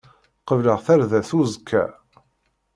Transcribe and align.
Qebleɣ 0.47 0.79
tardast 0.85 1.31
uẓekka. 1.37 1.83